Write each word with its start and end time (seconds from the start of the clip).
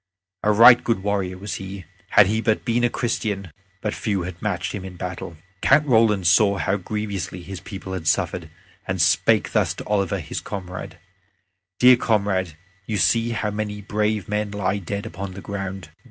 A 0.41 0.51
right 0.51 0.83
good 0.83 1.03
warrior 1.03 1.37
was 1.37 1.53
he; 1.61 1.85
had 2.09 2.25
he 2.25 2.41
but 2.41 2.65
been 2.65 2.83
a 2.83 2.89
Christian, 2.89 3.51
but 3.81 3.93
few 3.93 4.23
had 4.23 4.41
matched 4.41 4.71
him 4.71 4.83
in 4.83 4.95
battle. 4.95 5.37
Count 5.61 5.85
Roland 5.85 6.25
saw 6.25 6.57
how 6.57 6.75
grievously 6.77 7.43
his 7.43 7.59
people 7.59 7.93
had 7.93 8.07
suffered 8.07 8.49
and 8.87 8.99
spake 8.99 9.51
thus 9.51 9.75
to 9.75 9.85
Oliver 9.85 10.17
his 10.19 10.41
comrade: 10.41 10.97
"Dear 11.77 11.97
comrade, 11.97 12.57
you 12.87 12.97
see 12.97 13.29
how 13.29 13.51
many 13.51 13.79
brave 13.79 14.27
men 14.27 14.49
lie 14.49 14.79
dead 14.79 15.05
upon 15.05 15.35
the 15.35 15.39
ground. 15.41 15.89